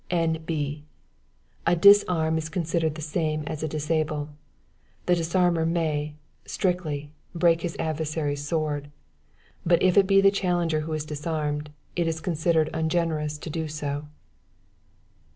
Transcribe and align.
"N.B. 0.09 0.83
A 1.67 1.75
disarm 1.75 2.39
is 2.39 2.49
considered 2.49 2.95
the 2.95 3.03
same 3.03 3.43
as 3.45 3.61
a 3.61 3.67
disable; 3.67 4.29
the 5.05 5.13
disarmer 5.13 5.63
may 5.63 6.15
(strictly) 6.43 7.11
break 7.35 7.61
his 7.61 7.75
adversary's 7.77 8.43
sword; 8.43 8.89
but 9.63 9.83
if 9.83 9.97
it 9.99 10.07
be 10.07 10.19
the 10.19 10.31
challenger 10.31 10.79
who 10.79 10.93
is 10.93 11.05
disarmed, 11.05 11.69
it 11.95 12.07
is 12.07 12.19
considered 12.19 12.71
ungenerous 12.73 13.37
to 13.37 13.51
do 13.51 13.67
so. 13.67 14.07